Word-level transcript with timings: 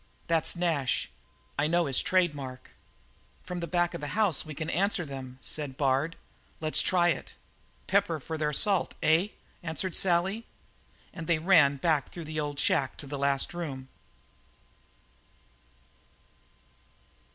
That's 0.25 0.55
Nash. 0.55 1.11
I 1.59 1.67
know 1.67 1.85
his 1.85 2.01
trademark." 2.01 2.71
"From 3.43 3.59
the 3.59 3.67
back 3.67 3.93
of 3.93 4.01
the 4.01 4.17
house 4.17 4.43
we 4.43 4.55
can 4.55 4.67
answer 4.71 5.05
them," 5.05 5.37
said 5.43 5.77
Bard. 5.77 6.15
"Let's 6.59 6.81
try 6.81 7.09
it." 7.09 7.33
"Pepper 7.85 8.19
for 8.19 8.35
their 8.35 8.51
salt, 8.51 8.95
eh?" 9.03 9.27
answered 9.61 9.95
Sally, 9.95 10.47
and 11.13 11.27
they 11.27 11.37
ran 11.37 11.75
back 11.77 12.09
through 12.09 12.25
the 12.25 12.39
old 12.39 12.59
shack 12.59 12.97
to 12.97 13.05
the 13.05 13.19
last 13.19 13.53
room. 13.53 13.89